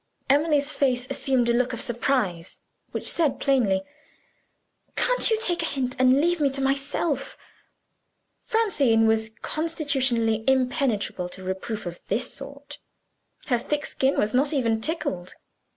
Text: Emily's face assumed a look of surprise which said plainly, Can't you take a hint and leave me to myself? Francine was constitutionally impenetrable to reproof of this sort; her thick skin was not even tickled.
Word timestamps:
Emily's 0.31 0.73
face 0.73 1.05
assumed 1.11 1.47
a 1.47 1.53
look 1.53 1.73
of 1.73 1.79
surprise 1.79 2.59
which 2.89 3.07
said 3.07 3.39
plainly, 3.39 3.83
Can't 4.95 5.29
you 5.29 5.39
take 5.39 5.61
a 5.61 5.65
hint 5.65 5.95
and 5.99 6.19
leave 6.19 6.39
me 6.39 6.49
to 6.53 6.59
myself? 6.59 7.37
Francine 8.43 9.05
was 9.05 9.29
constitutionally 9.43 10.43
impenetrable 10.47 11.29
to 11.29 11.43
reproof 11.43 11.85
of 11.85 12.01
this 12.07 12.33
sort; 12.33 12.79
her 13.45 13.59
thick 13.59 13.85
skin 13.85 14.17
was 14.17 14.33
not 14.33 14.53
even 14.53 14.81
tickled. 14.81 15.35